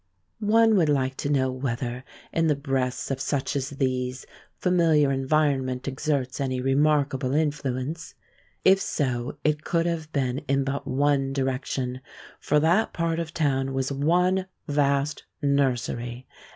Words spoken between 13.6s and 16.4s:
was one vast nursery.